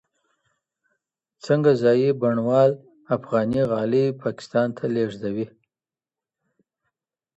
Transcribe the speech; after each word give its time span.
څنګه 1.45 1.71
ځايي 1.81 2.09
بڼوال 2.21 2.71
افغاني 3.15 3.61
غالۍ 3.71 4.05
پاکستان 4.23 4.67
ته 4.77 4.83
لیږدوي؟ 4.93 5.47